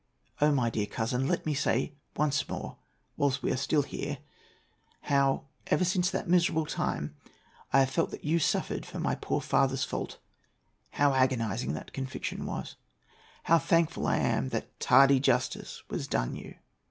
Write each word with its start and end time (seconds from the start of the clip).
Oh, 0.41 0.51
my 0.51 0.71
dear 0.71 0.87
cousin, 0.87 1.27
let 1.27 1.45
me 1.45 1.53
say 1.53 1.93
once 2.17 2.49
more, 2.49 2.77
whilst 3.17 3.43
we 3.43 3.51
are 3.51 3.55
still 3.55 3.83
here, 3.83 4.17
how, 5.01 5.45
ever 5.67 5.85
since 5.85 6.09
that 6.09 6.27
miserable 6.27 6.65
time, 6.65 7.15
I 7.71 7.81
have 7.81 7.91
felt 7.91 8.09
that 8.09 8.23
you 8.23 8.39
suffered 8.39 8.83
for 8.83 8.99
my 8.99 9.13
poor 9.13 9.41
father's 9.41 9.83
fault—how 9.83 11.13
agonizing 11.13 11.73
that 11.73 11.93
conviction 11.93 12.47
was—how 12.47 13.59
thankful 13.59 14.07
I 14.07 14.17
am 14.17 14.49
that 14.49 14.79
tardy 14.79 15.19
justice 15.19 15.83
was 15.87 16.07
done 16.07 16.35
you. 16.35 16.55